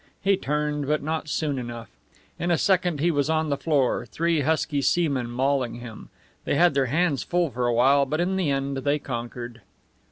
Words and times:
He 0.23 0.35
turned, 0.35 0.87
but 0.87 1.03
not 1.03 1.29
soon 1.29 1.59
enough. 1.59 1.91
In 2.39 2.49
a 2.49 2.57
second 2.57 2.99
he 3.01 3.11
was 3.11 3.29
on 3.29 3.49
the 3.49 3.55
floor, 3.55 4.07
three 4.07 4.41
husky 4.41 4.81
seamen 4.81 5.29
mauling 5.29 5.75
him. 5.75 6.09
They 6.43 6.55
had 6.55 6.73
their 6.73 6.87
hands 6.87 7.21
full 7.21 7.51
for 7.51 7.67
a 7.67 7.73
while, 7.75 8.07
but 8.07 8.19
in 8.19 8.35
the 8.35 8.49
end 8.49 8.77
they 8.77 8.97
conquered. 8.97 9.61